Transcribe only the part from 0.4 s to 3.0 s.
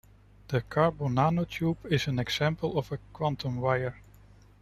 The carbon nanotube is an example of a